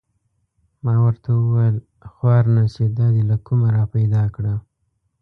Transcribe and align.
ما 0.83 0.93
ورته 1.03 1.29
و 1.35 1.41
ویل: 1.53 1.77
خوار 2.11 2.43
نه 2.55 2.63
شې 2.73 2.85
دا 2.97 3.07
دې 3.15 3.23
له 3.29 3.37
کومه 3.45 3.67
را 3.77 3.83
پیدا 3.95 4.23
کړه؟ 4.35 4.53